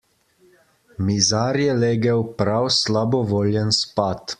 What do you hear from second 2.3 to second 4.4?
prav slabovoljen spat.